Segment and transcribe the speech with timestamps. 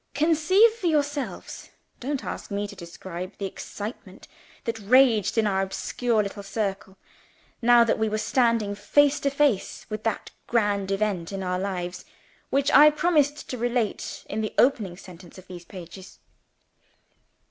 [0.15, 1.69] Conceive for yourselves
[1.99, 4.27] (don't ask me to describe) the excitement
[4.63, 6.97] that raged in our obscure little circle,
[7.61, 12.03] now that we were standing face to face with that grand Event in our lives
[12.49, 16.17] which I promised to relate in the opening sentence of these pages.